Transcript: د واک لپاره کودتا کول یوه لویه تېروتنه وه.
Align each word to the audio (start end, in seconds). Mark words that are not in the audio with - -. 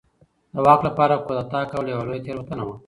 د 0.53 0.55
واک 0.65 0.81
لپاره 0.87 1.23
کودتا 1.25 1.61
کول 1.71 1.85
یوه 1.93 2.03
لویه 2.07 2.23
تېروتنه 2.25 2.63
وه. 2.67 2.75